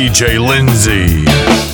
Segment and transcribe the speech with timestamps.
[0.00, 1.69] DJ Lindsay.